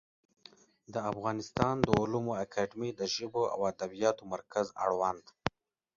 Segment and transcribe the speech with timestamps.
[0.93, 5.25] د افغانستان د علومو اکاډمي د ژبو او ادبیاتو مرکز اړوند